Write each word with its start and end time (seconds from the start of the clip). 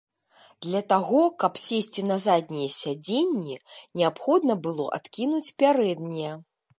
Для 0.65 0.79
таго, 0.91 1.19
каб 1.41 1.59
сесці 1.63 2.01
на 2.11 2.17
заднія 2.23 2.69
сядзенні, 2.77 3.57
неабходна 4.01 4.53
было 4.65 4.85
адкінуць 4.99 5.47
пярэднія. 5.65 6.31